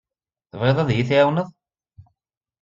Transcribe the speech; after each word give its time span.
Tebɣiḍ 0.49 0.77
ad 0.79 0.89
iyi-tɛiwneḍ? 0.91 1.47